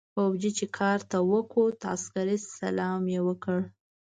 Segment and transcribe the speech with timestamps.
[0.13, 3.59] فوجي چې کارت ته وکوت عسکري سلام يې وکړ.